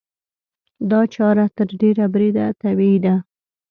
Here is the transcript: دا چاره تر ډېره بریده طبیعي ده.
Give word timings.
دا 0.89 1.01
چاره 1.15 1.45
تر 1.57 1.67
ډېره 1.81 2.05
بریده 2.13 2.45
طبیعي 2.61 2.99
ده. 3.05 3.15